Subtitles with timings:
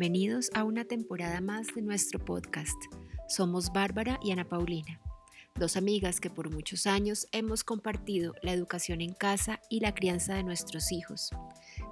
[0.00, 2.74] bienvenidos a una temporada más de nuestro podcast.
[3.28, 4.98] Somos Bárbara y Ana Paulina,
[5.56, 10.32] dos amigas que por muchos años hemos compartido la educación en casa y la crianza
[10.32, 11.28] de nuestros hijos.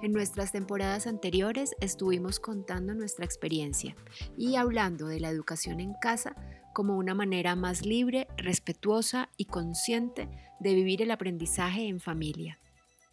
[0.01, 3.95] En nuestras temporadas anteriores estuvimos contando nuestra experiencia
[4.35, 6.35] y hablando de la educación en casa
[6.73, 10.27] como una manera más libre, respetuosa y consciente
[10.59, 12.57] de vivir el aprendizaje en familia.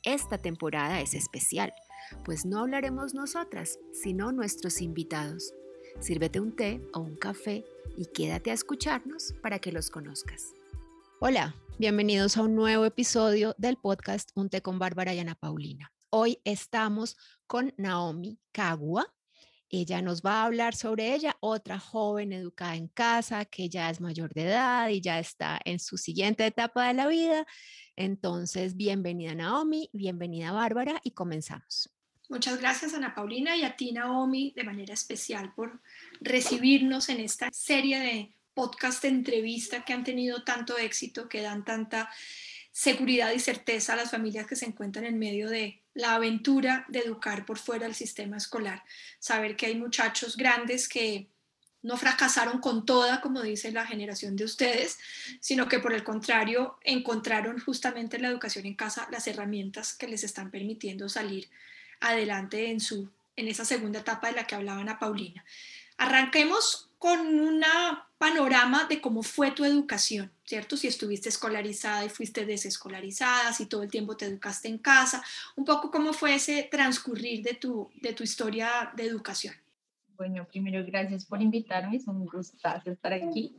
[0.05, 1.75] Esta temporada es especial
[2.25, 5.53] pues no hablaremos nosotras, sino nuestros invitados.
[6.01, 7.65] Sírvete un té o un café
[7.97, 10.53] y quédate a escucharnos para que los conozcas.
[11.21, 15.91] Hola, bienvenidos a un nuevo episodio del podcast Un té con Bárbara y Ana Paulina.
[16.11, 19.07] Hoy estamos con Naomi Kagua.
[19.69, 24.01] Ella nos va a hablar sobre ella, otra joven educada en casa que ya es
[24.01, 27.47] mayor de edad y ya está en su siguiente etapa de la vida.
[27.97, 31.96] Entonces, bienvenida Naomi, bienvenida Bárbara y comenzamos.
[32.29, 35.81] Muchas gracias Ana Paulina y a ti Naomi de manera especial por
[36.21, 41.65] recibirnos en esta serie de podcast de entrevista que han tenido tanto éxito, que dan
[41.65, 42.11] tanta
[42.73, 46.99] seguridad y certeza a las familias que se encuentran en medio de la aventura de
[46.99, 48.83] educar por fuera del sistema escolar.
[49.21, 51.29] Saber que hay muchachos grandes que
[51.83, 54.99] no fracasaron con toda, como dice la generación de ustedes,
[55.41, 60.09] sino que por el contrario encontraron justamente en la educación en casa las herramientas que
[60.09, 61.49] les están permitiendo salir
[62.01, 65.45] adelante en, su, en esa segunda etapa de la que hablaban a Paulina.
[65.99, 67.63] Arranquemos con un
[68.19, 70.77] panorama de cómo fue tu educación, ¿cierto?
[70.77, 75.23] Si estuviste escolarizada y fuiste desescolarizada, si todo el tiempo te educaste en casa,
[75.57, 79.55] un poco cómo fue ese transcurrir de tu, de tu historia de educación.
[80.17, 83.55] Bueno, primero gracias por invitarme, es un gusto estar aquí.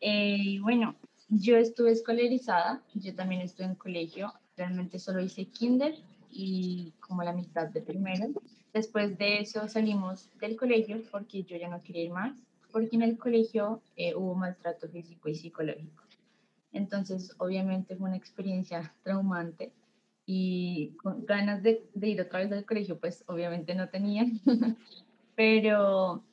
[0.00, 0.96] Eh, bueno,
[1.28, 5.94] yo estuve escolarizada, yo también estuve en colegio, realmente solo hice kinder
[6.32, 8.28] y como la mitad de primero.
[8.72, 12.34] Después de eso salimos del colegio porque yo ya no quería ir más,
[12.72, 16.02] porque en el colegio eh, hubo maltrato físico y psicológico.
[16.72, 19.72] Entonces, obviamente fue una experiencia traumante
[20.24, 24.24] y con ganas de, de ir otra vez al colegio, pues obviamente no tenía,
[25.36, 26.24] pero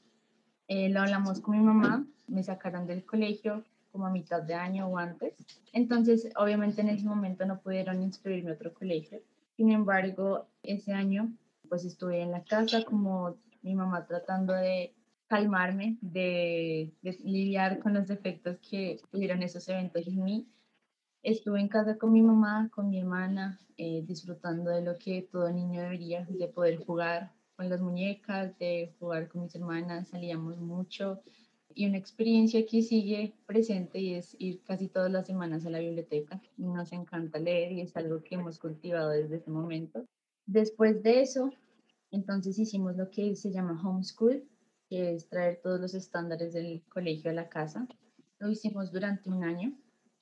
[0.70, 4.88] eh, lo hablamos con mi mamá, me sacaron del colegio como a mitad de año
[4.88, 5.34] o antes.
[5.74, 9.20] Entonces, obviamente en ese momento no pudieron inscribirme a otro colegio
[9.59, 11.34] sin embargo, ese año
[11.68, 14.96] pues estuve en la casa como mi mamá tratando de
[15.28, 16.94] calmarme, de,
[17.25, 20.48] lidiar con los defectos que tuvieron esos eventos en mí.
[21.24, 25.52] Estuve en casa con mi mamá, con mi hermana, eh, disfrutando de lo que todo
[25.52, 31.22] niño debería, de poder jugar con las muñecas, de jugar con mis hermanas, salíamos mucho,
[31.74, 35.80] y una experiencia que sigue presente y es ir casi todas las semanas a la
[35.80, 36.41] biblioteca.
[36.57, 40.06] Nos encanta leer y es algo que hemos cultivado desde ese momento.
[40.46, 41.52] Después de eso,
[42.12, 44.44] entonces hicimos lo que se llama homeschool,
[44.90, 47.88] que es traer todos los estándares del colegio a la casa.
[48.40, 49.74] Lo hicimos durante un año.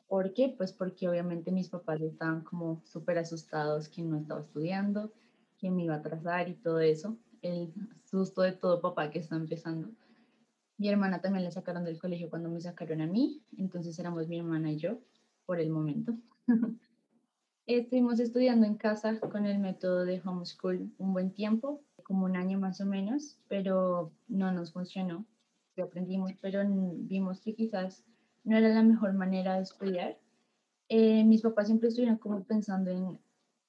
[0.07, 0.53] ¿Por qué?
[0.57, 5.11] Pues porque obviamente mis papás estaban como súper asustados que no estaba estudiando,
[5.57, 7.17] que me iba a atrasar y todo eso.
[7.41, 9.89] El susto de todo papá que está empezando.
[10.77, 14.37] Mi hermana también la sacaron del colegio cuando me sacaron a mí, entonces éramos mi
[14.37, 14.99] hermana y yo
[15.45, 16.15] por el momento.
[17.65, 22.59] Estuvimos estudiando en casa con el método de homeschool un buen tiempo, como un año
[22.59, 25.25] más o menos, pero no nos funcionó.
[25.75, 28.05] Lo aprendimos, pero vimos que quizás
[28.43, 30.17] no era la mejor manera de estudiar.
[30.89, 33.19] Eh, mis papás siempre estuvieron como pensando en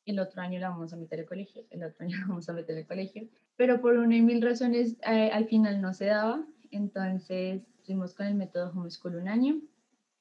[0.05, 2.53] el otro año la vamos a meter al colegio, el otro año la vamos a
[2.53, 6.47] meter al colegio, pero por una y mil razones eh, al final no se daba
[6.71, 9.61] entonces estuvimos con el método homeschool un año.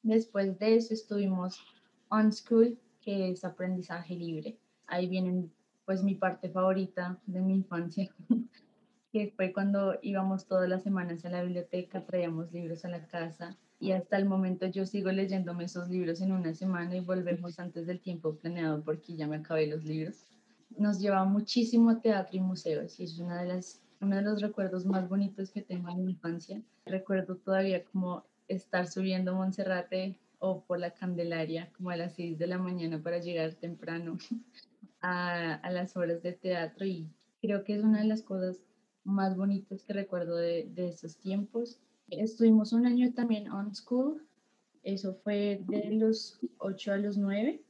[0.03, 1.59] Después de eso estuvimos
[2.09, 4.57] on school, que es aprendizaje libre.
[4.85, 5.49] Ahí viene
[5.85, 8.09] pues mi parte favorita de mi infancia,
[9.11, 13.57] que fue cuando íbamos todas las semanas a la biblioteca, traíamos libros a la casa
[13.79, 17.87] y hasta el momento yo sigo leyéndome esos libros en una semana y volvemos antes
[17.87, 20.25] del tiempo planeado porque ya me acabé los libros.
[20.77, 24.85] Nos lleva muchísimo teatro y museos y es una de las uno de los recuerdos
[24.85, 26.61] más bonitos que tengo en mi infancia.
[26.85, 32.47] Recuerdo todavía como estar subiendo Monserrate o por la Candelaria como a las 6 de
[32.47, 34.17] la mañana para llegar temprano
[35.01, 37.07] a, a, las horas de teatro y
[37.41, 38.59] creo que es una de las cosas
[39.03, 41.79] más bonitas que recuerdo de, de esos tiempos.
[42.09, 44.21] Estuvimos un año también on school,
[44.83, 47.61] eso fue de los 8 a los 9.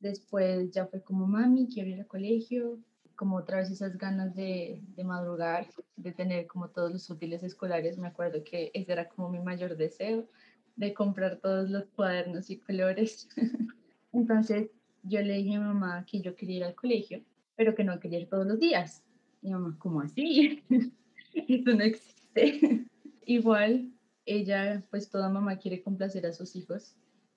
[0.00, 2.78] Después ya fue como mami, quiero ir al colegio,
[3.18, 5.66] como otra vez esas ganas de, de, madrugar,
[5.96, 7.98] de tener como todos los útiles escolares.
[7.98, 10.28] Me acuerdo que ese era como mi mayor deseo,
[10.76, 13.28] de comprar todos los cuadernos y colores.
[14.12, 14.70] Entonces
[15.02, 17.20] yo le dije a mi mamá que yo quería ir al colegio,
[17.56, 19.02] pero que no quería ir todos los días.
[19.42, 20.62] Mi mamá, ¿cómo así?
[21.34, 22.86] Eso no existe.
[23.26, 23.90] Igual,
[24.26, 26.94] ella, pues toda mamá quiere complacer a sus hijos.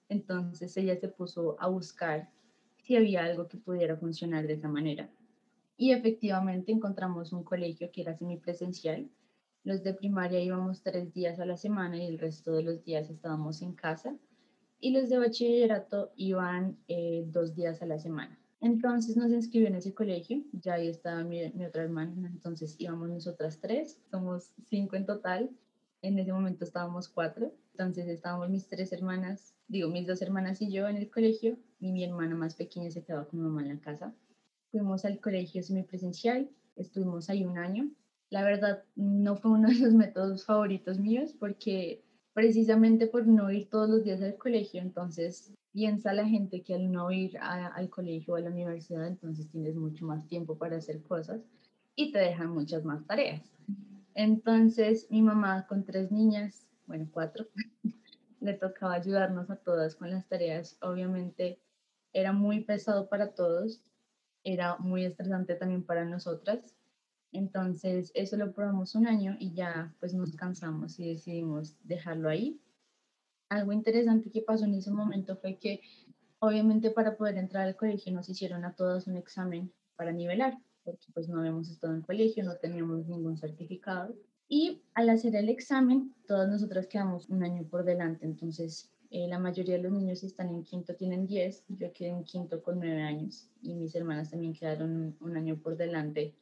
[0.09, 2.29] Entonces ella se puso a buscar
[2.77, 5.09] si había algo que pudiera funcionar de esa manera.
[5.77, 9.09] Y efectivamente encontramos un colegio que era semipresencial.
[9.63, 13.09] Los de primaria íbamos tres días a la semana y el resto de los días
[13.09, 14.15] estábamos en casa.
[14.79, 18.37] Y los de bachillerato iban eh, dos días a la semana.
[18.61, 23.09] Entonces nos inscribió en ese colegio, ya ahí estaba mi, mi, otra hermana, entonces íbamos
[23.09, 25.49] nosotras tres, somos cinco en total,
[26.03, 30.71] en ese momento estábamos cuatro, entonces estábamos mis tres hermanas, digo, mis dos hermanas y
[30.71, 33.69] yo en el colegio, y mi hermana más pequeña se quedaba con mi mamá en
[33.69, 34.13] la casa.
[34.71, 37.91] Fuimos al colegio semipresencial, estuvimos ahí un año.
[38.29, 42.03] La verdad, no fue uno de los métodos favoritos míos porque
[42.33, 46.89] precisamente por no ir todos los días al colegio, entonces piensa la gente que al
[46.89, 51.01] no ir al colegio o a la universidad, entonces tienes mucho más tiempo para hacer
[51.03, 51.41] cosas
[51.95, 53.51] y te dejan muchas más tareas.
[54.15, 57.47] Entonces mi mamá con tres niñas, bueno, cuatro,
[58.39, 60.77] le tocaba ayudarnos a todas con las tareas.
[60.81, 61.59] Obviamente
[62.13, 63.83] era muy pesado para todos,
[64.43, 66.75] era muy estresante también para nosotras.
[67.31, 72.61] Entonces eso lo probamos un año y ya pues nos cansamos y decidimos dejarlo ahí
[73.51, 75.81] algo interesante que pasó en ese momento fue que
[76.39, 81.07] obviamente para poder entrar al colegio nos hicieron a todas un examen para nivelar, porque
[81.13, 84.15] pues no habíamos estado en colegio, no teníamos ningún certificado.
[84.47, 89.39] Y al hacer el examen, todas nosotras quedamos un año por delante, entonces eh, la
[89.39, 93.01] mayoría de los niños están en quinto tienen 10, yo quedé en quinto con 9
[93.01, 96.33] años y mis hermanas también quedaron un año por delante.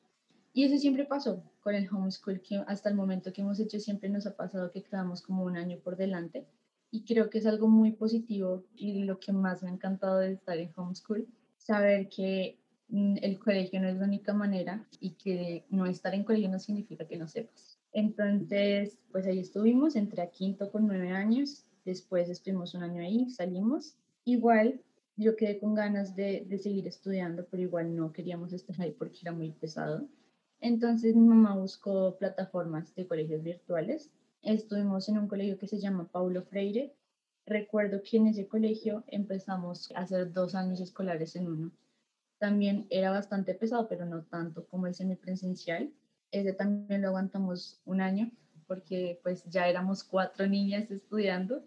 [0.54, 4.08] Y eso siempre pasó con el homeschool, que hasta el momento que hemos hecho siempre
[4.10, 6.46] nos ha pasado que quedamos como un año por delante
[6.92, 10.34] y creo que es algo muy positivo y lo que más me ha encantado de
[10.34, 11.28] estar en homeschool,
[11.58, 16.24] saber que mm, el colegio no es la única manera y que no estar en
[16.24, 17.80] colegio no significa que no sepas.
[17.94, 23.30] Entonces, pues ahí estuvimos, entré a quinto con nueve años, después estuvimos un año ahí,
[23.30, 23.96] salimos.
[24.26, 24.82] Igual
[25.18, 29.20] yo quedé con ganas de, de seguir estudiando, pero igual no queríamos estar ahí porque
[29.22, 30.08] era muy pesado.
[30.62, 34.10] Entonces mi mamá buscó plataformas de colegios virtuales
[34.42, 36.96] Estuvimos en un colegio que se llama Paulo Freire.
[37.46, 41.72] Recuerdo que en ese colegio empezamos a hacer dos años escolares en uno.
[42.38, 45.92] También era bastante pesado, pero no tanto como el semipresencial.
[46.32, 48.32] Ese también lo aguantamos un año
[48.66, 51.64] porque pues ya éramos cuatro niñas estudiando.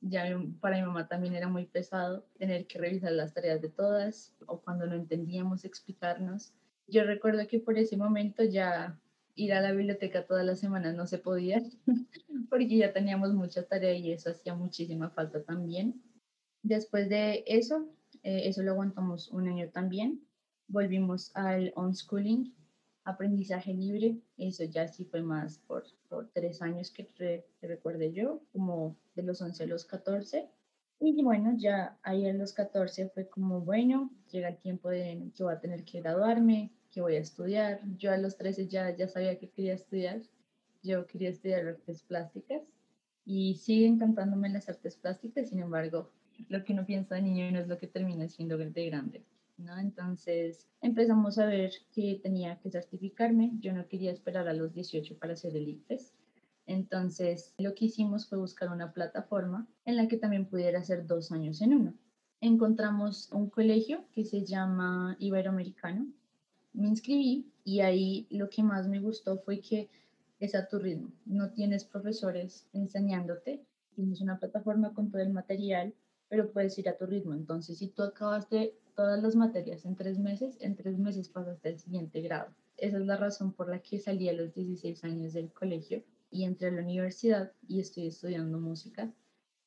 [0.00, 0.24] Ya
[0.60, 4.60] para mi mamá también era muy pesado tener que revisar las tareas de todas o
[4.60, 6.52] cuando no entendíamos explicarnos.
[6.86, 8.98] Yo recuerdo que por ese momento ya
[9.34, 11.62] ir a la biblioteca todas las semanas no se podía
[12.50, 16.02] porque ya teníamos mucha tarea y eso hacía muchísima falta también.
[16.62, 17.88] Después de eso,
[18.22, 20.24] eh, eso lo aguantamos un año también.
[20.66, 22.52] Volvimos al on-schooling,
[23.08, 24.18] aprendizaje libre.
[24.36, 29.40] Eso ya sí fue más por, por tres años que, recuerde yo, como de los
[29.40, 30.48] 11 a los 14.
[31.00, 35.42] Y bueno, ya ahí a los 14 fue como, bueno, llega el tiempo de que
[35.42, 37.80] voy a tener que graduarme, que voy a estudiar.
[37.96, 40.20] Yo a los 13 ya, ya sabía que quería estudiar.
[40.82, 42.62] Yo quería estudiar artes plásticas
[43.24, 46.10] y sigue encantándome las artes plásticas, sin embargo,
[46.48, 49.24] lo que uno piensa de niño no es lo que termina siendo de grande.
[49.58, 49.78] ¿No?
[49.78, 53.52] Entonces empezamos a ver que tenía que certificarme.
[53.60, 56.14] Yo no quería esperar a los 18 para hacer el ICFES.
[56.66, 61.32] Entonces lo que hicimos fue buscar una plataforma en la que también pudiera hacer dos
[61.32, 61.94] años en uno.
[62.40, 66.06] Encontramos un colegio que se llama Iberoamericano,
[66.72, 69.90] me inscribí y ahí lo que más me gustó fue que
[70.38, 71.10] es a tu ritmo.
[71.26, 75.92] No tienes profesores enseñándote, tienes una plataforma con todo el material,
[76.28, 77.34] pero puedes ir a tu ritmo.
[77.34, 81.78] Entonces, si tú acabaste todas las materias en tres meses, en tres meses pasaste al
[81.78, 82.52] siguiente grado.
[82.76, 86.02] Esa es la razón por la que salí a los 16 años del colegio
[86.32, 89.14] y entré a la universidad y estoy estudiando música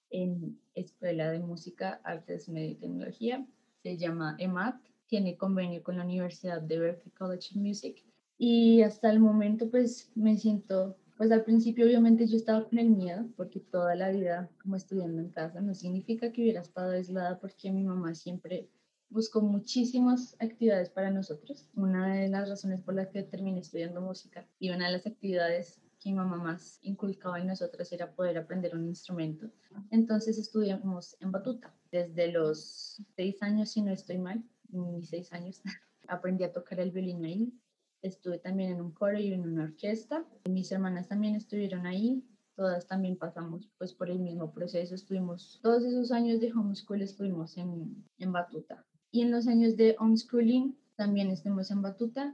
[0.09, 3.47] en Escuela de Música, Artes, Medio y Tecnología.
[3.81, 4.75] Se llama EMAT
[5.07, 8.03] tiene convenio con la Universidad de Berklee College of Music
[8.38, 12.89] y hasta el momento pues me siento, pues al principio obviamente yo estaba con el
[12.89, 17.39] miedo porque toda la vida como estudiando en casa no significa que hubiera estado aislada
[17.39, 18.67] porque mi mamá siempre
[19.12, 21.70] buscó muchísimas actividades para nosotros.
[21.75, 25.80] Una de las razones por las que terminé estudiando música y una de las actividades
[26.00, 29.51] que mi mamá más inculcaba en nosotros era poder aprender un instrumento.
[29.91, 35.62] Entonces estudiamos en batuta desde los seis años, si no estoy mal, mis seis años,
[36.08, 37.53] aprendí a tocar el violín ahí.
[38.01, 40.25] Estuve también en un coro y en una orquesta.
[40.50, 42.25] Mis hermanas también estuvieron ahí.
[42.56, 44.96] Todas también pasamos pues por el mismo proceso.
[44.96, 48.84] Estuvimos, todos esos años de homeschool estuvimos en, en batuta.
[49.12, 52.34] Y en los años de homeschooling también estuvimos en batuta.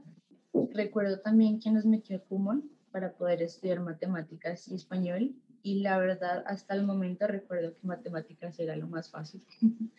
[0.72, 6.44] Recuerdo también que nos metió Kumon para poder estudiar matemáticas y español y la verdad
[6.46, 9.44] hasta el momento recuerdo que matemáticas era lo más fácil.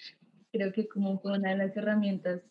[0.52, 2.42] Creo que como fue una de las herramientas,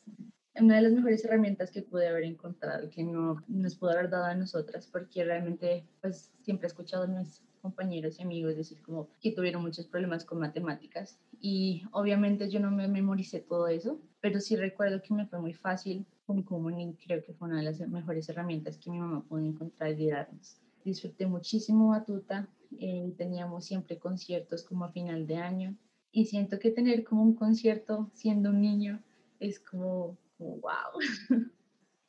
[0.59, 4.25] una de las mejores herramientas que pude haber encontrado, que no nos pudo haber dado
[4.25, 9.31] a nosotras, porque realmente pues siempre he escuchado mis compañeros y amigos decir como que
[9.31, 14.55] tuvieron muchos problemas con matemáticas y obviamente yo no me memoricé todo eso, pero sí
[14.55, 17.79] recuerdo que me fue muy fácil con común y creo que fue una de las
[17.79, 20.57] mejores herramientas que mi mamá pudo encontrar y darnos.
[20.83, 22.47] Disfruté muchísimo Batuta,
[22.79, 25.75] eh, teníamos siempre conciertos como a final de año
[26.11, 29.01] y siento que tener como un concierto siendo un niño
[29.39, 30.99] es como, como wow.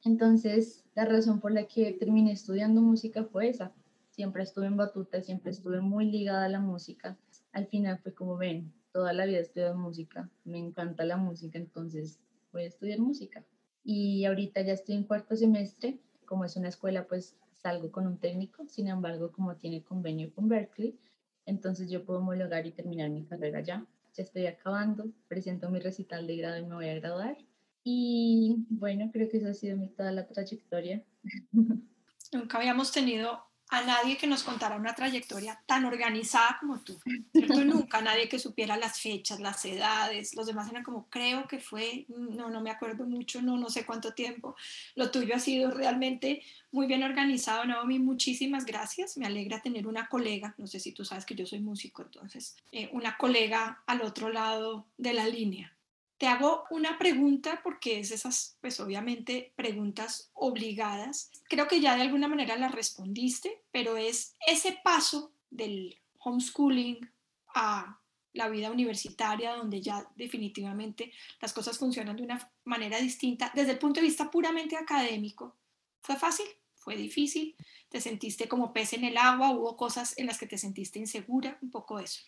[0.05, 3.73] Entonces, la razón por la que terminé estudiando música fue esa.
[4.19, 7.17] Siempre estuve en batuta, siempre estuve muy ligada a la música.
[7.53, 12.19] Al final fue como, ven, toda la vida estudiado música, me encanta la música, entonces
[12.53, 13.45] voy a estudiar música.
[13.85, 18.19] Y ahorita ya estoy en cuarto semestre, como es una escuela, pues salgo con un
[18.19, 20.99] técnico, sin embargo, como tiene convenio con Berkeley,
[21.47, 23.87] entonces yo puedo homologar y terminar mi carrera ya.
[24.15, 27.39] Ya estoy acabando, presento mi recital de grado y me voy a graduar.
[27.85, 31.05] Y bueno, creo que esa ha sido mi, toda la trayectoria.
[32.33, 36.99] Nunca habíamos tenido a nadie que nos contara una trayectoria tan organizada como tú,
[37.33, 37.65] ¿cierto?
[37.65, 42.07] Nunca nadie que supiera las fechas, las edades, los demás eran como, creo que fue,
[42.09, 44.57] no, no me acuerdo mucho, no, no sé cuánto tiempo.
[44.95, 49.17] Lo tuyo ha sido realmente muy bien organizado, Naomi, muchísimas gracias.
[49.17, 52.57] Me alegra tener una colega, no sé si tú sabes que yo soy músico, entonces,
[52.73, 55.78] eh, una colega al otro lado de la línea.
[56.19, 61.31] Te hago una pregunta porque es esas, pues obviamente, preguntas obligadas.
[61.49, 67.09] Creo que ya de alguna manera la respondiste, pero es ese paso del homeschooling
[67.55, 68.01] a
[68.33, 73.79] la vida universitaria, donde ya definitivamente las cosas funcionan de una manera distinta, desde el
[73.79, 75.57] punto de vista puramente académico.
[76.01, 76.47] ¿Fue fácil?
[76.75, 77.55] ¿Fue difícil?
[77.89, 79.51] ¿Te sentiste como pez en el agua?
[79.51, 81.59] ¿Hubo cosas en las que te sentiste insegura?
[81.63, 82.23] Un poco eso.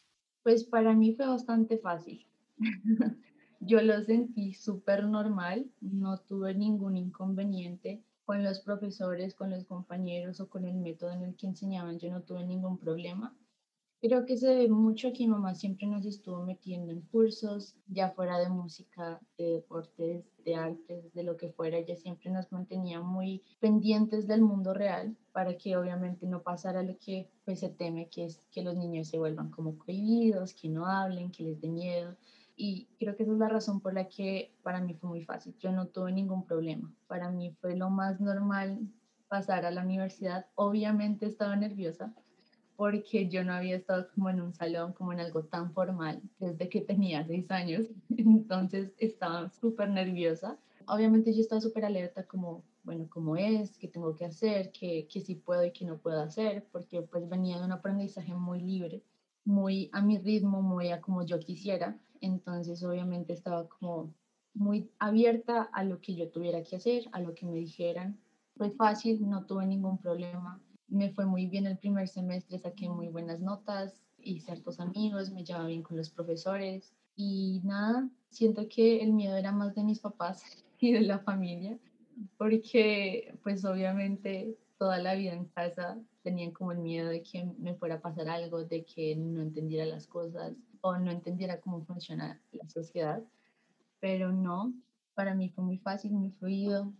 [0.45, 2.25] Pues para mí fue bastante fácil.
[3.63, 10.41] Yo lo sentí súper normal, no tuve ningún inconveniente con los profesores, con los compañeros
[10.41, 13.37] o con el método en el que enseñaban, yo no tuve ningún problema.
[14.01, 18.09] Creo que se debe mucho que mi mamá siempre nos estuvo metiendo en cursos, ya
[18.09, 21.77] fuera de música, de deportes, de artes, de lo que fuera.
[21.77, 26.97] Ella siempre nos mantenía muy pendientes del mundo real para que obviamente no pasara lo
[26.97, 30.87] que pues, se teme, que es que los niños se vuelvan como prohibidos, que no
[30.87, 32.17] hablen, que les dé miedo
[32.61, 35.57] y creo que esa es la razón por la que para mí fue muy fácil.
[35.61, 36.95] Yo no tuve ningún problema.
[37.07, 38.81] Para mí fue lo más normal
[39.29, 40.45] pasar a la universidad.
[40.57, 42.15] Obviamente estaba nerviosa
[42.77, 46.69] porque yo no había estado como en un salón, como en algo tan formal desde
[46.69, 47.87] que tenía seis años.
[48.11, 50.59] Entonces estaba súper nerviosa.
[50.87, 55.23] Obviamente yo estaba súper alerta como, bueno, cómo es, qué tengo que hacer, qué, qué
[55.23, 59.03] sí puedo y qué no puedo hacer, porque pues venía de un aprendizaje muy libre,
[59.47, 64.13] muy a mi ritmo, muy a como yo quisiera entonces obviamente estaba como
[64.55, 68.19] muy abierta a lo que yo tuviera que hacer, a lo que me dijeran.
[68.57, 70.61] Fue fácil, no tuve ningún problema.
[70.89, 75.45] Me fue muy bien el primer semestre, saqué muy buenas notas, hice ciertos amigos, me
[75.45, 80.01] llevaba bien con los profesores y nada, siento que el miedo era más de mis
[80.01, 80.43] papás
[80.81, 81.79] y de la familia,
[82.39, 87.75] porque pues obviamente toda la vida en casa tenían como el miedo de que me
[87.75, 92.41] fuera a pasar algo, de que no entendiera las cosas, o no entendiera cómo funciona
[92.53, 93.23] la sociedad,
[94.01, 94.73] pero no,
[95.15, 96.93] para mí fue muy fácil, muy fluido,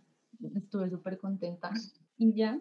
[0.55, 1.71] estuve súper contenta
[2.17, 2.59] y ya.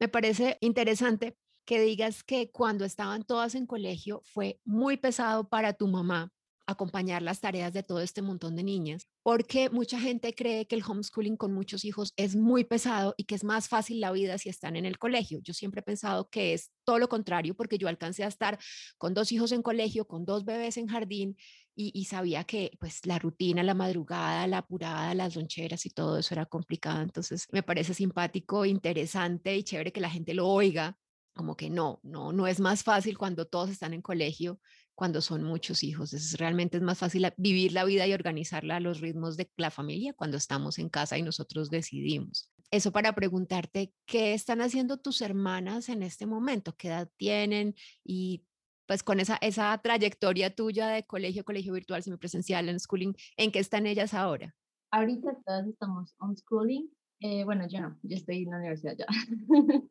[0.00, 5.72] Me parece interesante que digas que cuando estaban todas en colegio fue muy pesado para
[5.72, 6.32] tu mamá
[6.68, 10.84] acompañar las tareas de todo este montón de niñas, porque mucha gente cree que el
[10.86, 14.50] homeschooling con muchos hijos es muy pesado y que es más fácil la vida si
[14.50, 15.40] están en el colegio.
[15.42, 18.58] Yo siempre he pensado que es todo lo contrario, porque yo alcancé a estar
[18.98, 21.38] con dos hijos en colegio, con dos bebés en jardín
[21.74, 26.34] y, sabía que pues la rutina, la madrugada, la apurada, las loncheras y todo eso
[26.34, 27.00] era complicado.
[27.00, 30.98] Entonces me parece simpático, interesante y chévere que la gente lo oiga
[31.34, 34.58] como que no, no, no es más fácil cuando todos están en colegio
[34.98, 36.12] cuando son muchos hijos.
[36.12, 39.70] Es, realmente es más fácil vivir la vida y organizarla a los ritmos de la
[39.70, 42.50] familia cuando estamos en casa y nosotros decidimos.
[42.72, 46.74] Eso para preguntarte, ¿qué están haciendo tus hermanas en este momento?
[46.76, 47.76] ¿Qué edad tienen?
[48.02, 48.44] Y
[48.86, 53.60] pues con esa, esa trayectoria tuya de colegio, colegio virtual, semipresencial, en schooling, ¿en qué
[53.60, 54.52] están ellas ahora?
[54.90, 56.88] Ahorita todas estamos on schooling.
[57.20, 59.06] Eh, bueno, yo no, yo estoy en la universidad ya.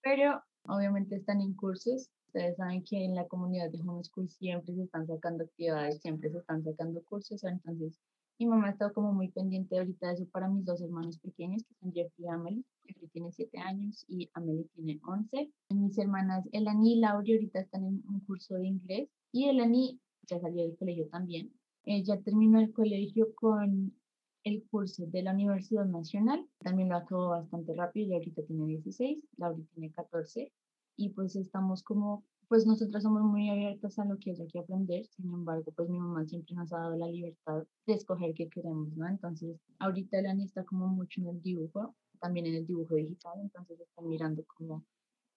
[0.00, 4.82] Pero obviamente están en cursos Ustedes saben que en la comunidad de homeschool siempre se
[4.82, 8.00] están sacando actividades, siempre se están sacando cursos, entonces
[8.40, 11.62] Mi mamá ha estado como muy pendiente ahorita de eso para mis dos hermanos pequeños,
[11.62, 12.64] que son Jeffrey y Amelie.
[12.84, 15.52] Jeffrey tiene 7 años y Amelie tiene 11.
[15.68, 20.40] Mis hermanas Elani y Lauri ahorita están en un curso de inglés y Elani ya
[20.40, 21.52] salió del colegio también.
[21.84, 23.94] Ella terminó el colegio con
[24.42, 26.44] el curso de la Universidad Nacional.
[26.58, 30.50] También lo acabó bastante rápido y ahorita tiene 16, Lauri tiene 14
[30.96, 35.06] y pues estamos como pues nosotros somos muy abiertos a lo que haya que aprender,
[35.06, 38.92] sin embargo, pues mi mamá siempre nos ha dado la libertad de escoger qué queremos,
[38.96, 39.08] ¿no?
[39.08, 43.80] Entonces, ahorita Elani está como mucho en el dibujo, también en el dibujo digital, entonces
[43.80, 44.84] están mirando como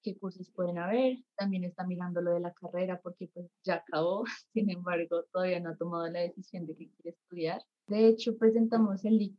[0.04, 4.24] qué cursos pueden haber, también está mirando lo de la carrera porque pues ya acabó,
[4.54, 7.62] sin embargo, todavía no ha tomado la decisión de que quiere estudiar.
[7.88, 9.36] De hecho, presentamos el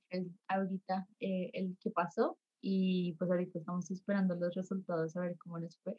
[0.49, 5.59] ahorita, eh, el que pasó, y pues ahorita estamos esperando los resultados a ver cómo
[5.59, 5.95] nos fue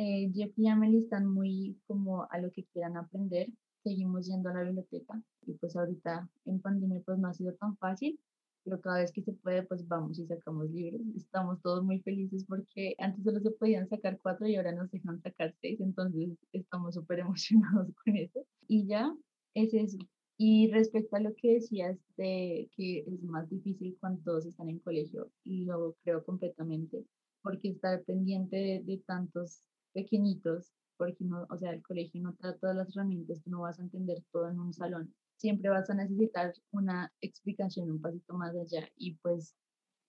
[0.00, 3.48] eh, Jeff y Amelie están muy como a lo que quieran aprender.
[3.82, 7.76] Seguimos yendo a la biblioteca y pues ahorita en pandemia pues no ha sido tan
[7.78, 8.20] fácil,
[8.62, 11.02] pero cada vez que se puede pues vamos y sacamos libros.
[11.16, 15.20] Estamos todos muy felices porque antes solo se podían sacar cuatro y ahora nos dejan
[15.20, 18.46] sacar seis, entonces estamos súper emocionados con eso.
[18.68, 19.12] Y ya
[19.54, 19.96] es.
[20.40, 24.78] Y respecto a lo que decías de que es más difícil cuando todos están en
[24.78, 27.04] colegio, lo creo completamente,
[27.42, 29.60] porque estar pendiente de, tantos
[29.92, 33.80] pequeñitos, porque no, o sea, el colegio no trata todas las herramientas, tú no vas
[33.80, 35.12] a entender todo en un salón.
[35.36, 39.56] Siempre vas a necesitar una explicación un pasito más allá y pues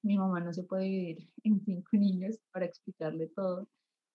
[0.03, 3.67] mi mamá no se puede vivir en cinco niños para explicarle todo.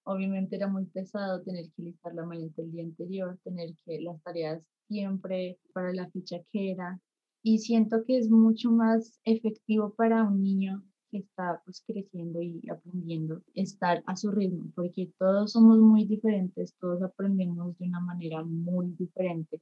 [0.04, 4.22] Obviamente era muy pesado tener que listar la maleta el día anterior, tener que las
[4.22, 7.00] tareas siempre para la ficha que era.
[7.42, 10.82] Y siento que es mucho más efectivo para un niño
[11.18, 17.02] está pues creciendo y aprendiendo, estar a su ritmo, porque todos somos muy diferentes, todos
[17.02, 19.60] aprendemos de una manera muy diferente.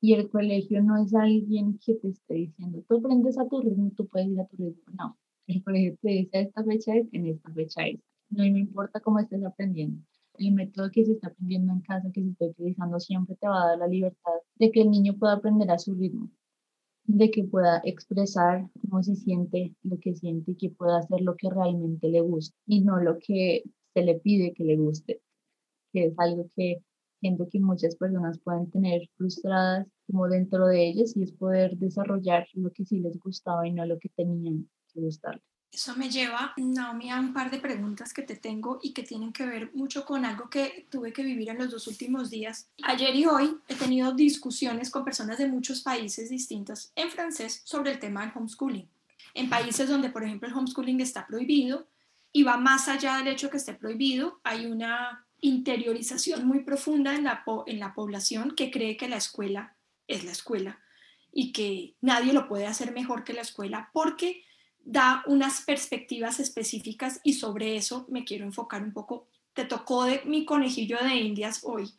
[0.00, 3.90] Y el colegio no es alguien que te esté diciendo, tú aprendes a tu ritmo,
[3.96, 4.84] tú puedes ir a tu ritmo.
[4.98, 8.00] No, el colegio te dice, esta fecha es, en esta fecha es.
[8.30, 10.02] No me importa cómo estés aprendiendo.
[10.38, 13.62] El método que se está aprendiendo en casa, que se está utilizando, siempre te va
[13.62, 16.30] a dar la libertad de que el niño pueda aprender a su ritmo
[17.06, 21.36] de que pueda expresar cómo se siente, lo que siente y que pueda hacer lo
[21.36, 25.22] que realmente le gusta y no lo que se le pide que le guste,
[25.92, 26.82] que es algo que
[27.20, 32.46] siento que muchas personas pueden tener frustradas como dentro de ellas y es poder desarrollar
[32.54, 35.40] lo que sí les gustaba y no lo que tenían que gustar.
[35.76, 39.30] Eso me lleva, Naomi, a un par de preguntas que te tengo y que tienen
[39.30, 42.70] que ver mucho con algo que tuve que vivir en los dos últimos días.
[42.82, 47.90] Ayer y hoy he tenido discusiones con personas de muchos países distintos en francés sobre
[47.90, 48.88] el tema del homeschooling.
[49.34, 51.86] En países donde, por ejemplo, el homeschooling está prohibido
[52.32, 57.24] y va más allá del hecho que esté prohibido, hay una interiorización muy profunda en
[57.24, 59.76] la, en la población que cree que la escuela
[60.08, 60.80] es la escuela
[61.32, 64.46] y que nadie lo puede hacer mejor que la escuela porque
[64.86, 69.26] da unas perspectivas específicas y sobre eso me quiero enfocar un poco.
[69.52, 71.92] Te tocó de mi conejillo de indias hoy,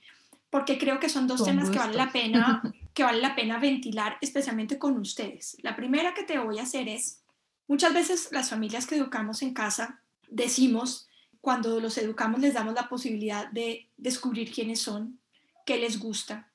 [0.50, 2.62] porque creo que son dos temas que vale, la pena,
[2.94, 5.58] que vale la pena ventilar, especialmente con ustedes.
[5.62, 7.24] La primera que te voy a hacer es,
[7.68, 11.10] muchas veces las familias que educamos en casa decimos,
[11.42, 15.20] cuando los educamos les damos la posibilidad de descubrir quiénes son,
[15.66, 16.50] qué les gusta,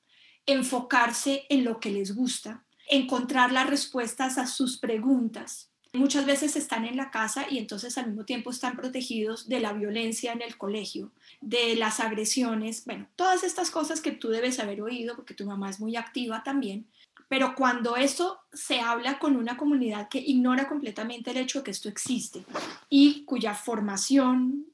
[0.47, 6.85] enfocarse en lo que les gusta, encontrar las respuestas a sus preguntas muchas veces están
[6.85, 10.57] en la casa y entonces al mismo tiempo están protegidos de la violencia en el
[10.57, 15.45] colegio, de las agresiones, bueno, todas estas cosas que tú debes haber oído porque tu
[15.45, 16.87] mamá es muy activa también.
[17.29, 21.71] Pero cuando esto se habla con una comunidad que ignora completamente el hecho de que
[21.71, 22.43] esto existe
[22.89, 24.65] y cuya formación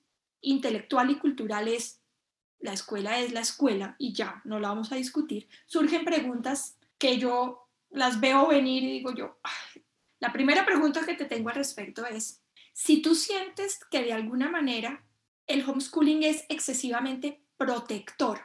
[0.42, 2.00] intelectual y cultural es
[2.60, 7.18] la escuela es la escuela y ya, no la vamos a discutir, surgen preguntas que
[7.18, 9.38] yo las veo venir y digo yo,
[10.20, 12.42] la primera pregunta que te tengo al respecto es,
[12.74, 15.04] si tú sientes que de alguna manera
[15.48, 18.42] el homeschooling es excesivamente protector,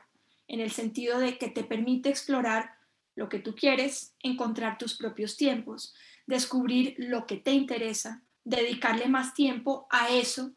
[0.48, 2.74] en el sentido de que te permite explorar
[3.14, 5.94] lo que tú quieres, encontrar tus propios tiempos,
[6.26, 10.52] descubrir lo que te interesa, dedicarle más tiempo a eso,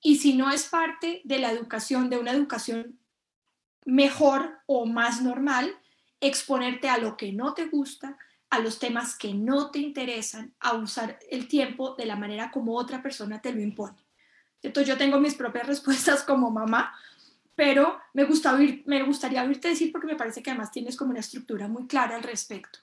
[0.00, 2.98] y si no es parte de la educación, de una educación
[3.84, 5.76] mejor o más normal,
[6.20, 8.16] exponerte a lo que no te gusta,
[8.50, 12.76] a los temas que no te interesan, a usar el tiempo de la manera como
[12.76, 13.98] otra persona te lo impone.
[14.62, 16.92] Entonces yo tengo mis propias respuestas como mamá,
[17.54, 21.10] pero me, gusta oír, me gustaría oírte decir porque me parece que además tienes como
[21.10, 22.78] una estructura muy clara al respecto.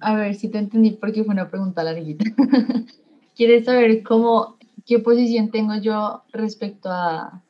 [0.00, 2.24] A ver si te entendí porque fue una pregunta larguita.
[3.36, 7.42] ¿Quieres saber cómo, qué posición tengo yo respecto a,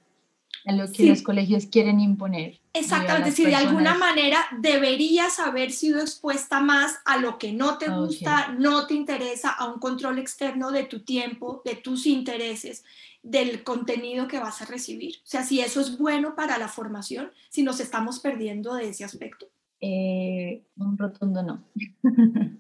[0.67, 2.61] a lo que los colegios quieren imponer?
[2.79, 7.89] Exactamente, si de alguna manera deberías haber sido expuesta más a lo que no te
[7.91, 12.85] gusta, no te interesa, a un control externo de tu tiempo, de tus intereses,
[13.23, 15.17] del contenido que vas a recibir.
[15.17, 19.05] O sea, si eso es bueno para la formación, si nos estamos perdiendo de ese
[19.05, 19.47] aspecto.
[19.81, 21.65] Eh, un rotundo no.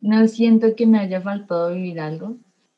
[0.00, 2.36] no siento que me haya faltado vivir algo.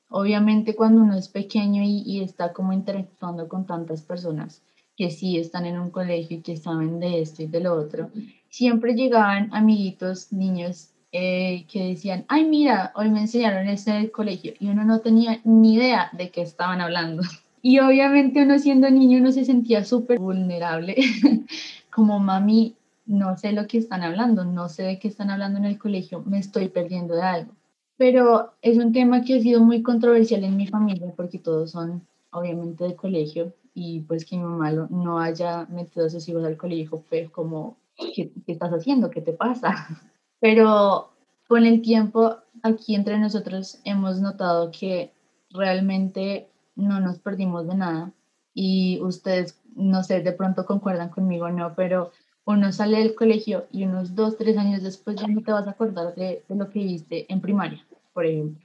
[0.09, 4.63] Obviamente cuando uno es pequeño y, y está como interactuando con tantas personas,
[4.97, 8.11] que sí están en un colegio y que saben de esto y de lo otro,
[8.49, 14.11] siempre llegaban amiguitos, niños eh, que decían, ay, mira, hoy me enseñaron esto en el
[14.11, 17.23] colegio y uno no tenía ni idea de qué estaban hablando.
[17.67, 20.97] Y obviamente uno siendo niño uno se sentía súper vulnerable,
[21.91, 22.75] como mami,
[23.07, 26.23] no sé lo que están hablando, no sé de qué están hablando en el colegio,
[26.27, 27.53] me estoy perdiendo de algo.
[27.97, 32.07] Pero es un tema que ha sido muy controversial en mi familia porque todos son
[32.33, 36.57] obviamente de colegio y pues que mi mamá no haya metido a sus hijos al
[36.57, 39.11] colegio fue como, ¿qué, ¿qué, estás haciendo?
[39.11, 39.75] ¿Qué te pasa?
[40.41, 41.11] Pero
[41.49, 45.13] con el tiempo aquí entre nosotros hemos notado que
[45.51, 48.13] realmente no nos perdimos de nada
[48.55, 52.13] y ustedes, no sé, de pronto concuerdan conmigo no, pero
[52.45, 55.73] uno sale del colegio y unos dos, tres años después ya no te vas a
[55.73, 58.65] acordar de, de lo que viste en primaria, por ejemplo,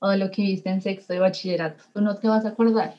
[0.00, 1.84] o de lo que viste en sexto de bachillerato.
[1.92, 2.94] Tú no te vas a acordar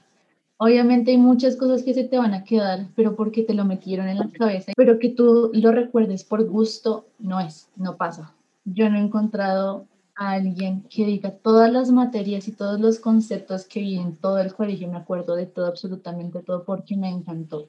[0.64, 4.08] Obviamente hay muchas cosas que se te van a quedar, pero porque te lo metieron
[4.08, 8.36] en la cabeza, pero que tú lo recuerdes por gusto, no es, no pasa.
[8.64, 13.66] Yo no he encontrado a alguien que diga todas las materias y todos los conceptos
[13.66, 17.68] que vi en todo el colegio, me acuerdo de todo, absolutamente todo, porque me encantó.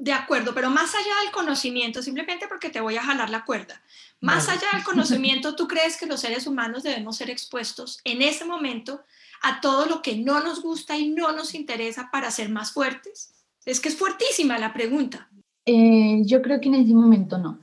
[0.00, 3.82] De acuerdo, pero más allá del conocimiento, simplemente porque te voy a jalar la cuerda,
[4.22, 8.46] más allá del conocimiento, ¿tú crees que los seres humanos debemos ser expuestos en ese
[8.46, 9.02] momento
[9.42, 13.34] a todo lo que no nos gusta y no nos interesa para ser más fuertes?
[13.66, 15.28] Es que es fuertísima la pregunta.
[15.66, 17.58] Eh, yo creo que en ese momento no,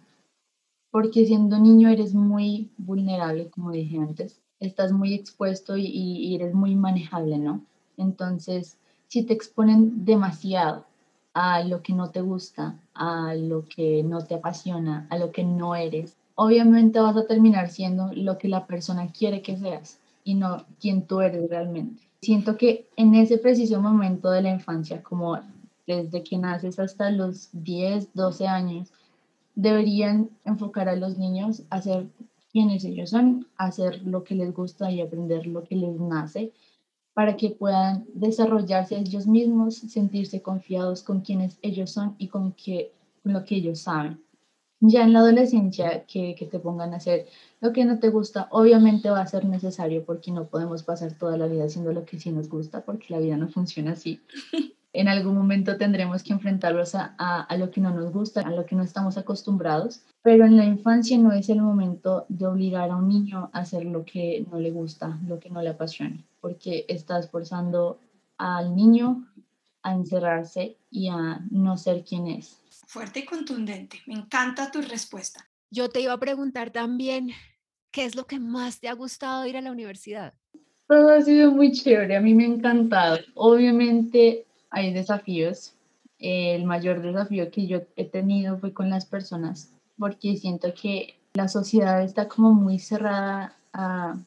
[0.91, 6.53] porque siendo niño eres muy vulnerable, como dije antes, estás muy expuesto y, y eres
[6.53, 7.63] muy manejable, ¿no?
[7.97, 10.86] Entonces, si te exponen demasiado
[11.39, 15.43] a lo que no te gusta, a lo que no te apasiona, a lo que
[15.43, 20.33] no eres, obviamente vas a terminar siendo lo que la persona quiere que seas y
[20.33, 22.01] no quien tú eres realmente.
[22.23, 25.39] Siento que en ese preciso momento de la infancia, como
[25.85, 28.91] desde que naces hasta los 10, 12 años,
[29.53, 32.07] deberían enfocar a los niños a ser
[32.51, 36.51] quienes ellos son, a hacer lo que les gusta y aprender lo que les nace,
[37.17, 42.91] para que puedan desarrollarse ellos mismos, sentirse confiados con quienes ellos son y con, que,
[43.23, 44.23] lo que ellos saben.
[44.81, 47.25] Ya en la adolescencia, que, que te pongan a hacer
[47.59, 51.37] lo que no te gusta, obviamente va a ser necesario porque no podemos pasar toda
[51.37, 54.21] la vida haciendo lo que sí nos gusta porque la vida no funciona así.
[54.97, 58.49] En algún momento tendremos que enfrentarnos a, a, a, lo que no nos gusta, a
[58.49, 62.89] lo que no estamos acostumbrados, pero en la infancia no es el momento de obligar
[62.89, 66.17] a un niño a hacer lo que no le gusta, lo que no le apasiona,
[66.41, 67.99] porque estás forzando
[68.39, 69.27] al niño
[69.83, 74.01] a encerrarse y a no ser quien es fuerte y contundente.
[74.07, 75.47] Me encanta tu respuesta.
[75.69, 77.29] Yo te iba a preguntar también,
[77.91, 80.33] ¿qué es lo que más te ha gustado ir a la universidad?
[80.87, 83.19] Todo ha sido muy chévere, a mí me ha encantado.
[83.35, 85.73] Obviamente hay desafíos.
[86.19, 91.47] El mayor desafío que yo he tenido fue con las personas, porque siento que la
[91.47, 94.17] sociedad está como muy cerrada a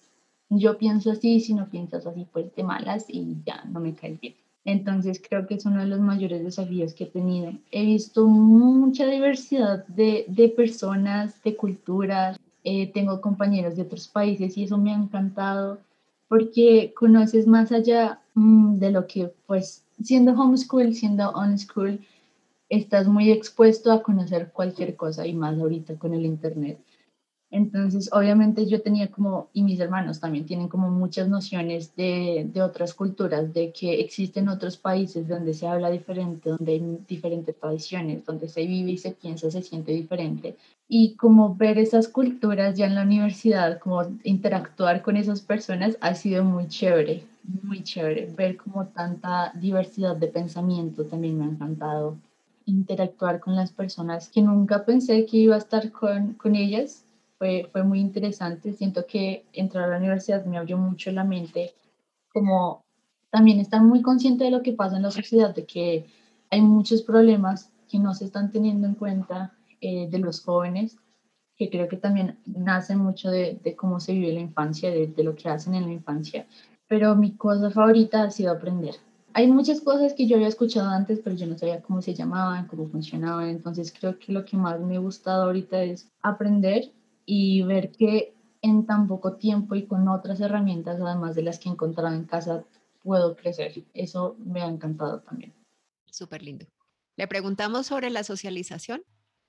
[0.51, 4.21] yo pienso así, si no piensas así, pues te malas y ya no me caes
[4.21, 4.35] bien.
[4.65, 7.53] Entonces creo que es uno de los mayores desafíos que he tenido.
[7.71, 12.39] He visto mucha diversidad de, de personas, de culturas.
[12.65, 15.79] Eh, tengo compañeros de otros países y eso me ha encantado
[16.29, 22.01] porque conoces más allá mmm, de lo que, pues, siendo homeschool, siendo on school,
[22.69, 26.79] estás muy expuesto a conocer cualquier cosa y más ahorita con el Internet.
[27.53, 32.63] Entonces, obviamente yo tenía como, y mis hermanos también tienen como muchas nociones de, de,
[32.63, 38.25] otras culturas, de que existen otros países donde se habla diferente, donde hay diferentes tradiciones,
[38.25, 40.57] donde se vive y se piensa, se siente diferente.
[40.89, 46.15] Y como ver esas culturas ya en la universidad, como interactuar con esas personas ha
[46.15, 47.25] sido muy chévere,
[47.63, 48.33] muy chévere.
[48.37, 52.17] Ver como tanta diversidad de pensamiento también me ha encantado.
[52.65, 57.05] Interactuar con las personas que nunca pensé que iba a estar con, con ellas
[57.41, 58.75] fue, fue muy interesante.
[58.75, 61.73] Siento que entrar a la universidad me abrió mucho la mente,
[62.35, 62.85] como
[63.31, 66.05] también estar muy consciente de lo que pasa en la sociedad, de que
[66.51, 70.99] hay muchos problemas que no se están teniendo en cuenta eh, de los jóvenes,
[71.57, 75.25] que creo que también nacen mucho de, de cómo se vive la infancia, de, de,
[75.25, 76.47] lo que hacen en la infancia.
[76.89, 78.97] Pero mi cosa favorita ha sido aprender,
[79.33, 82.67] hay muchas cosas que yo había escuchado antes, pero yo no sabía cómo se llamaban,
[82.67, 83.49] cómo funcionaban.
[83.49, 86.91] Entonces creo que lo que más me ha gustado ahorita es aprender
[87.25, 91.69] y ver que en tan poco tiempo y con otras herramientas, además de las que
[91.69, 92.65] he encontrado en casa,
[93.03, 93.85] puedo crecer.
[93.95, 95.55] Eso me ha encantado también.
[96.11, 96.67] Súper lindo.
[97.17, 99.03] Le preguntamos sobre la socialización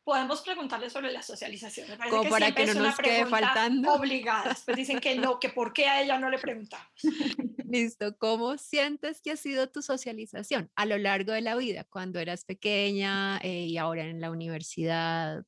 [0.04, 1.88] podemos preguntarle sobre la socialización.
[1.98, 3.94] Me Como para que no nos quede faltando.
[3.94, 4.58] Obligada.
[4.66, 6.88] Pues dicen que no, que por qué a ella no le preguntamos.
[7.66, 8.18] Listo.
[8.18, 12.44] ¿Cómo sientes que ha sido tu socialización a lo largo de la vida, cuando eras
[12.46, 15.46] pequeña eh, y ahora en la universidad?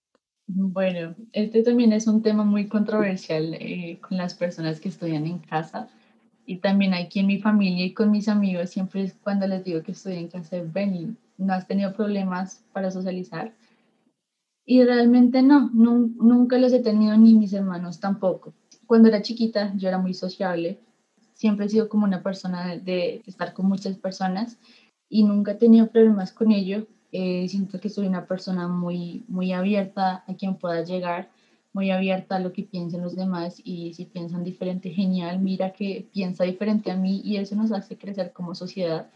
[0.47, 5.39] Bueno, este también es un tema muy controversial eh, con las personas que estudian en
[5.39, 5.89] casa
[6.45, 9.81] y también aquí en mi familia y con mis amigos siempre es cuando les digo
[9.83, 13.53] que estoy en casa, ven no has tenido problemas para socializar
[14.65, 18.53] y realmente no, nunca los he tenido ni mis hermanos tampoco.
[18.85, 20.79] Cuando era chiquita yo era muy sociable,
[21.33, 24.57] siempre he sido como una persona de, estar con muchas personas
[25.09, 26.87] y nunca he tenido problemas con ello.
[27.15, 31.29] Eh, siento que soy una persona muy, muy abierta a quien pueda llegar,
[31.71, 36.09] muy abierta a lo que piensen los demás y si piensan diferente, genial, mira que
[36.11, 39.11] piensa diferente a mí y eso nos hace crecer como sociedad.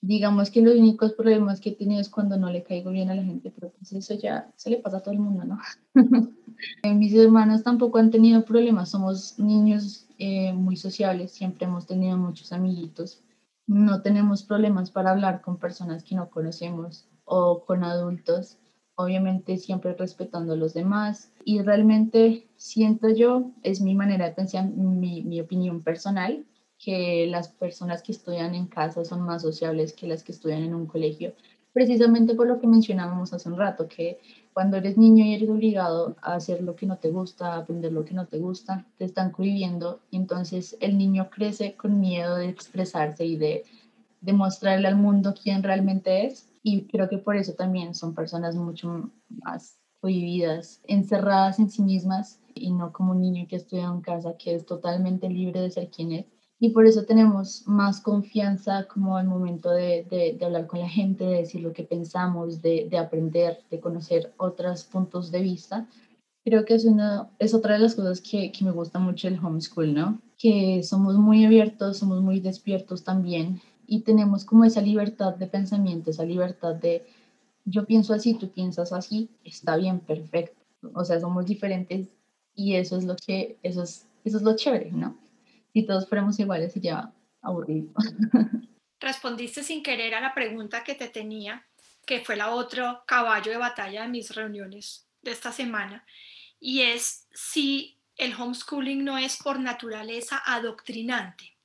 [0.00, 3.16] Digamos que los únicos problemas que he tenido es cuando no le caigo bien a
[3.16, 5.58] la gente, pero pues eso ya se le pasa a todo el mundo, ¿no?
[6.84, 12.52] Mis hermanos tampoco han tenido problemas, somos niños eh, muy sociables, siempre hemos tenido muchos
[12.52, 13.24] amiguitos,
[13.66, 18.58] no tenemos problemas para hablar con personas que no conocemos o con adultos,
[18.96, 21.32] obviamente siempre respetando a los demás.
[21.44, 26.44] Y realmente siento yo, es mi manera de pensar, mi, mi opinión personal,
[26.76, 30.74] que las personas que estudian en casa son más sociables que las que estudian en
[30.74, 31.34] un colegio,
[31.72, 34.18] precisamente por lo que mencionábamos hace un rato, que
[34.52, 38.04] cuando eres niño y eres obligado a hacer lo que no te gusta, aprender lo
[38.04, 40.00] que no te gusta, te están cohibiendo.
[40.10, 43.64] Y entonces el niño crece con miedo de expresarse y de
[44.20, 49.10] demostrarle al mundo quién realmente es y creo que por eso también son personas mucho
[49.28, 54.36] más cohibidas, encerradas en sí mismas y no como un niño que estudia en casa
[54.38, 56.26] que es totalmente libre de ser quien es
[56.62, 61.24] y por eso tenemos más confianza como al momento de, de, hablar con la gente,
[61.24, 65.88] de decir lo que pensamos, de, de, aprender, de conocer otros puntos de vista.
[66.44, 69.42] Creo que es, una, es otra de las cosas que, que me gusta mucho del
[69.42, 70.20] homeschool, ¿no?
[70.36, 76.12] Que somos muy abiertos, somos muy despiertos también y tenemos como esa libertad de pensamiento,
[76.12, 77.04] esa libertad de
[77.64, 80.62] yo pienso así, tú piensas así, está bien, perfecto.
[80.94, 82.06] O sea, somos diferentes
[82.54, 85.18] y eso es lo que, eso es, eso es lo chévere, ¿no?
[85.72, 87.88] si todos fuéramos iguales sería aburrido.
[89.00, 91.66] Respondiste sin querer a la pregunta que te tenía,
[92.06, 96.06] que fue la otro caballo de batalla de mis reuniones de esta semana,
[96.60, 101.56] y es si el homeschooling no es por naturaleza adoctrinante.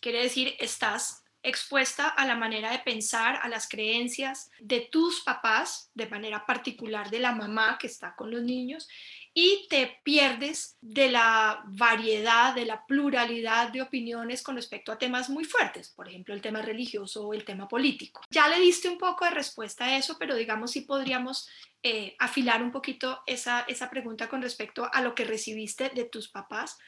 [0.00, 5.90] Quiere decir, estás expuesta a la manera de pensar, a las creencias de tus papás,
[5.94, 8.88] de manera particular de la mamá que está con los niños,
[9.32, 15.30] y te pierdes de la variedad, de la pluralidad de opiniones con respecto a temas
[15.30, 18.22] muy fuertes, por ejemplo, el tema religioso o el tema político.
[18.30, 21.48] Ya le diste un poco de respuesta a eso, pero digamos si podríamos
[21.82, 26.28] eh, afilar un poquito esa, esa pregunta con respecto a lo que recibiste de tus
[26.28, 26.78] papás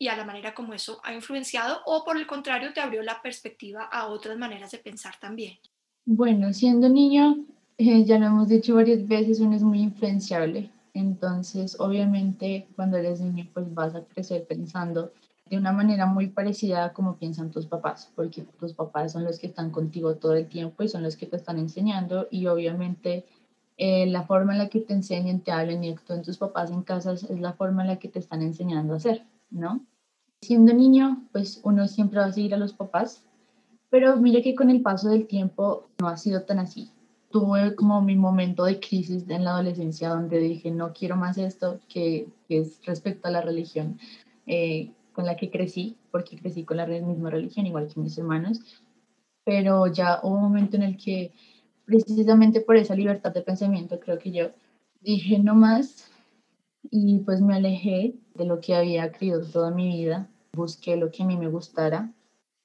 [0.00, 3.22] y a la manera como eso ha influenciado o por el contrario te abrió la
[3.22, 5.58] perspectiva a otras maneras de pensar también.
[6.04, 7.44] Bueno, siendo niño,
[7.78, 13.20] eh, ya lo hemos dicho varias veces, uno es muy influenciable entonces, obviamente, cuando eres
[13.20, 15.12] niño, pues vas a crecer pensando
[15.46, 19.38] de una manera muy parecida a como piensan tus papás, porque tus papás son los
[19.38, 23.24] que están contigo todo el tiempo y son los que te están enseñando y obviamente
[23.76, 26.82] eh, la forma en la que te enseñan, te hablan y actúan tus papás en
[26.82, 29.84] casa es la forma en la que te están enseñando a hacer, ¿no?
[30.42, 33.24] Siendo niño, pues uno siempre va a seguir a los papás,
[33.90, 36.90] pero mira que con el paso del tiempo no ha sido tan así
[37.30, 41.80] tuve como mi momento de crisis en la adolescencia donde dije, no quiero más esto,
[41.88, 43.98] que, es respecto a la religión
[44.46, 48.60] eh, con la que crecí, porque crecí con la misma religión, igual que mis hermanos,
[49.44, 51.32] pero ya hubo un momento en el que
[51.84, 54.50] precisamente por esa libertad de pensamiento creo que yo
[55.00, 56.09] dije no más
[56.82, 61.22] y pues me alejé de lo que había creído toda mi vida, busqué lo que
[61.22, 62.12] a mí me gustara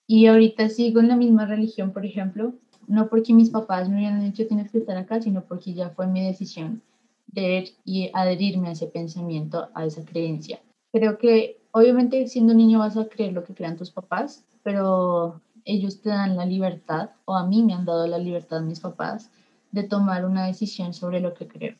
[0.07, 2.53] y ahorita sigo en la misma religión, por ejemplo,
[2.87, 6.07] no porque mis papás me hubieran dicho tienes que estar acá, sino porque ya fue
[6.07, 6.81] mi decisión
[7.27, 10.61] de y adherirme a ese pensamiento, a esa creencia.
[10.93, 16.01] Creo que obviamente siendo niño vas a creer lo que crean tus papás, pero ellos
[16.01, 19.31] te dan la libertad, o a mí me han dado la libertad mis papás,
[19.71, 21.75] de tomar una decisión sobre lo que creo,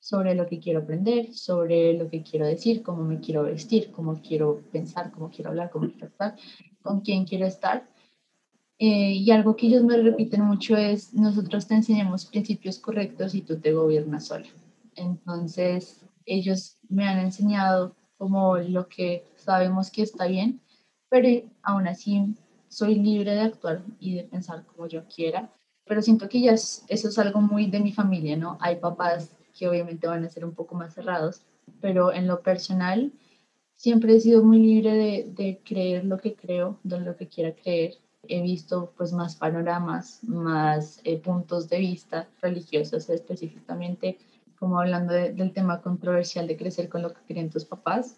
[0.00, 4.20] sobre lo que quiero aprender, sobre lo que quiero decir, cómo me quiero vestir, cómo
[4.20, 6.36] quiero pensar, cómo quiero hablar, cómo quiero estar,
[6.82, 7.86] con quién quiero estar
[8.82, 13.42] Eh, y algo que ellos me repiten mucho es, nosotros te enseñamos principios correctos y
[13.42, 14.46] tú te gobiernas sola.
[14.96, 20.60] Entonces, ellos me han enseñado como lo que sabemos que está bien,
[21.10, 21.28] pero
[21.62, 22.34] aún así
[22.68, 25.52] soy libre de actuar y de pensar como yo quiera.
[25.84, 28.56] Pero siento que ya eso es algo muy de mi familia, ¿no?
[28.60, 29.30] Hay papás
[29.60, 31.42] que obviamente van a ser un poco más cerrados,
[31.82, 33.12] pero en lo personal
[33.76, 37.54] siempre he sido muy libre de, de creer lo que creo, de lo que quiera
[37.54, 37.92] creer.
[38.22, 44.16] He visto pues más panoramas, más eh, puntos de vista religiosos específicamente,
[44.58, 48.16] como hablando del tema controversial de crecer con lo que creen tus papás.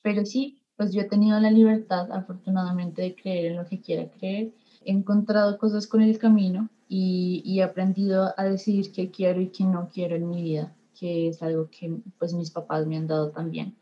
[0.00, 4.08] Pero sí, pues yo he tenido la libertad afortunadamente de creer en lo que quiera
[4.12, 4.52] creer.
[4.84, 9.48] He encontrado cosas con el camino y, y he aprendido a decidir qué quiero y
[9.48, 13.06] qué no quiero en mi vida, que es algo que pues mis papás me han
[13.06, 13.76] dado también.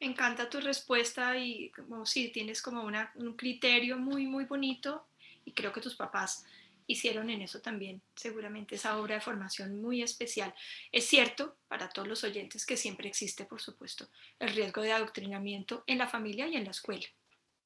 [0.00, 5.06] Me encanta tu respuesta y como si tienes como una, un criterio muy, muy bonito
[5.44, 6.44] y creo que tus papás
[6.86, 10.54] hicieron en eso también seguramente esa obra de formación muy especial.
[10.90, 15.84] Es cierto para todos los oyentes que siempre existe, por supuesto, el riesgo de adoctrinamiento
[15.86, 17.06] en la familia y en la escuela,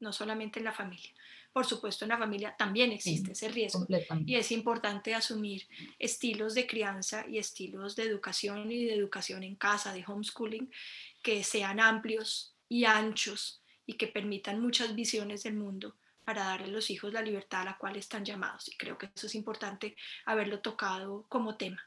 [0.01, 1.11] no solamente en la familia.
[1.57, 3.87] Por supuesto, en la familia también existe ese riesgo
[4.27, 5.67] y es importante asumir
[5.99, 10.71] estilos de crianza y estilos de educación y de educación en casa, de homeschooling,
[11.23, 16.73] que sean amplios y anchos y que permitan muchas visiones del mundo para darle a
[16.73, 18.69] los hijos la libertad a la cual están llamados.
[18.69, 21.83] Y creo que eso es importante haberlo tocado como tema.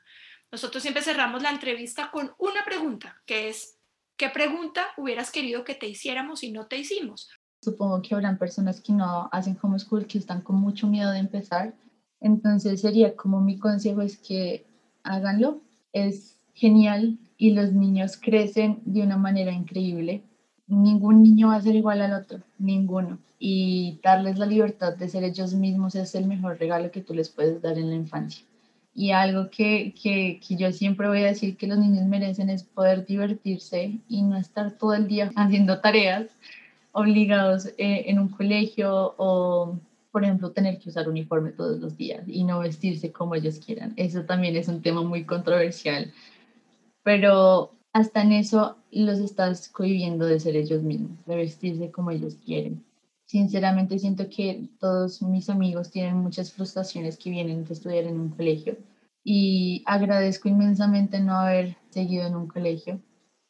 [0.52, 3.78] Nosotros siempre cerramos la entrevista con una pregunta, que es,
[4.18, 7.30] ¿qué pregunta hubieras querido que te hiciéramos y no te hicimos?
[7.62, 11.74] Supongo que habrán personas que no hacen homeschool, que están con mucho miedo de empezar.
[12.22, 14.66] Entonces sería como mi consejo es que
[15.04, 15.62] háganlo.
[15.94, 20.24] Es genial y los niños crecen de una manera increíble
[20.70, 23.20] ningún niño va a ser igual al otro, ninguno.
[23.40, 27.30] Y darles la libertad de ser ellos mismos es el mejor regalo que tú les
[27.30, 28.46] puedes dar en la infancia.
[28.94, 32.64] Y algo que, que, que, yo siempre voy a decir que los niños merecen es
[32.64, 36.28] poder divertirse y no estar todo el día haciendo tareas
[36.92, 39.80] obligados eh, en un colegio o,
[40.12, 43.94] por ejemplo, tener que usar uniforme todos los días y no vestirse como ellos quieran.
[43.96, 46.12] Eso también es un tema muy controversial.
[47.04, 52.36] Pero hasta en eso los estás cohibiendo de ser ellos mismos, de vestirse como ellos
[52.46, 52.84] quieren.
[53.26, 58.30] Sinceramente siento que todos mis amigos tienen muchas frustraciones que vienen de estudiar en un
[58.30, 58.76] colegio
[59.24, 63.00] y agradezco inmensamente no haber seguido en un colegio.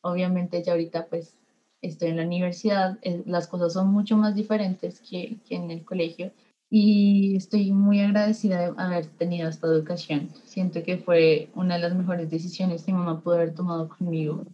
[0.02, 1.39] Obviamente ya ahorita pues
[1.82, 5.86] estoy en la universidad, eh, las cosas son mucho más diferentes que, que en el
[5.86, 6.32] colegio
[6.70, 10.30] y estoy muy agradecida de haber tenido esta educación.
[10.46, 14.46] Siento que fue una de las mejores decisiones que mi mamá pudo haber tomado conmigo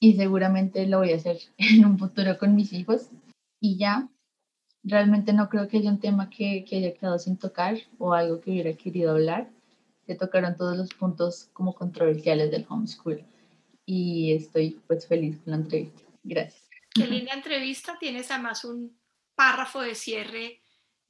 [0.00, 3.10] y seguramente lo voy a hacer en un futuro con mis hijos.
[3.60, 4.08] Y ya,
[4.82, 8.40] realmente no creo que haya un tema que, que haya quedado sin tocar o algo
[8.40, 9.50] que hubiera querido hablar.
[10.06, 13.24] Se tocaron todos los puntos como controversiales del homeschool
[13.84, 16.05] y estoy pues feliz con la entrevista.
[16.26, 16.68] Gracias.
[16.94, 17.96] Qué linda entrevista.
[17.98, 18.98] Tienes además un
[19.34, 20.62] párrafo de cierre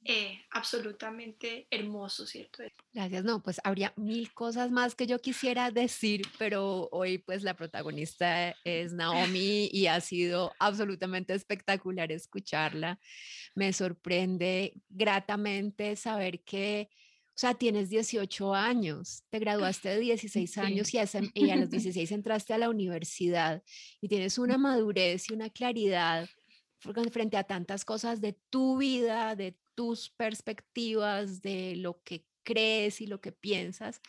[0.05, 2.63] eh, absolutamente hermoso, ¿cierto?
[2.93, 7.55] Gracias, no, pues habría mil cosas más que yo quisiera decir, pero hoy pues la
[7.55, 12.99] protagonista es Naomi y ha sido absolutamente espectacular escucharla.
[13.55, 16.89] Me sorprende gratamente saber que,
[17.37, 21.03] o sea, tienes 18 años, te graduaste de 16 años y a,
[21.35, 23.61] y a los 16 entraste a la universidad
[24.01, 26.27] y tienes una madurez y una claridad
[26.79, 33.05] frente a tantas cosas de tu vida, de tus perspectivas, de lo que crees y
[33.05, 34.01] lo que piensas,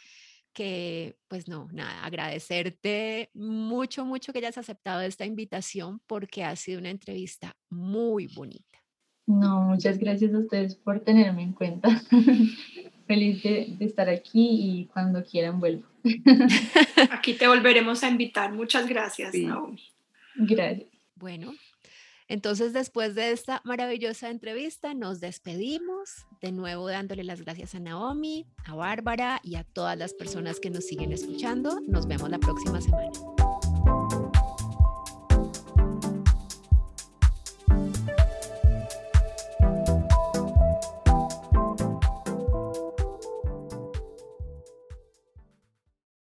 [0.55, 6.79] que pues no, nada, agradecerte mucho, mucho que hayas aceptado esta invitación porque ha sido
[6.79, 8.79] una entrevista muy bonita.
[9.27, 11.91] No, muchas gracias a ustedes por tenerme en cuenta.
[13.09, 15.83] Feliz de, de, estar aquí y cuando quieran vuelvo.
[17.11, 18.53] Aquí te volveremos a invitar.
[18.53, 19.47] Muchas gracias, sí.
[19.47, 19.83] Naomi.
[20.37, 20.89] Gracias.
[21.17, 21.53] Bueno,
[22.29, 28.47] entonces, después de esta maravillosa entrevista, nos despedimos, de nuevo dándole las gracias a Naomi,
[28.67, 31.81] a Bárbara y a todas las personas que nos siguen escuchando.
[31.89, 33.11] Nos vemos la próxima semana.